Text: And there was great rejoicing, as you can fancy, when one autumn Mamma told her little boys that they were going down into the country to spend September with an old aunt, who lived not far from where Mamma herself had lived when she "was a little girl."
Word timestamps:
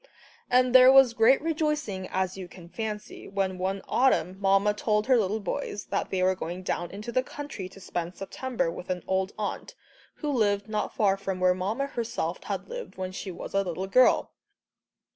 And 0.49 0.73
there 0.73 0.91
was 0.91 1.13
great 1.13 1.39
rejoicing, 1.43 2.07
as 2.07 2.35
you 2.35 2.47
can 2.47 2.69
fancy, 2.69 3.27
when 3.27 3.59
one 3.59 3.83
autumn 3.87 4.35
Mamma 4.41 4.73
told 4.73 5.05
her 5.05 5.15
little 5.15 5.39
boys 5.39 5.85
that 5.91 6.09
they 6.09 6.23
were 6.23 6.33
going 6.33 6.63
down 6.63 6.89
into 6.89 7.11
the 7.11 7.21
country 7.21 7.69
to 7.69 7.79
spend 7.79 8.15
September 8.17 8.71
with 8.71 8.89
an 8.89 9.03
old 9.05 9.31
aunt, 9.37 9.75
who 10.15 10.31
lived 10.31 10.67
not 10.67 10.95
far 10.95 11.17
from 11.17 11.39
where 11.39 11.53
Mamma 11.53 11.85
herself 11.85 12.43
had 12.45 12.67
lived 12.67 12.97
when 12.97 13.11
she 13.11 13.29
"was 13.29 13.53
a 13.53 13.61
little 13.63 13.85
girl." 13.85 14.31